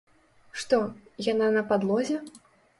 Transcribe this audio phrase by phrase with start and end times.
[0.61, 0.79] Што,
[1.27, 2.17] яна на падлозе?